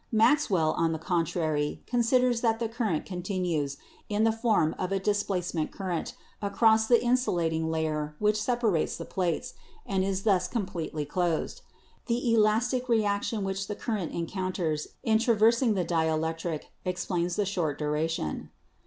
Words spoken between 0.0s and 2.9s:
Maxwell, on the contrary, considers that the